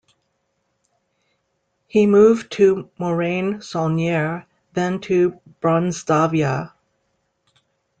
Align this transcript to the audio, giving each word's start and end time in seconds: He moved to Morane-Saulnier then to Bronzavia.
He 1.87 2.07
moved 2.07 2.51
to 2.53 2.89
Morane-Saulnier 2.97 4.47
then 4.73 4.99
to 5.01 5.39
Bronzavia. 5.61 6.71